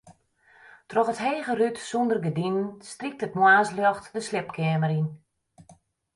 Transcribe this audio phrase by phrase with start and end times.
[0.89, 5.07] Troch it hege rút sûnder gerdinen strykt it moarnsljocht de sliepkeamer yn.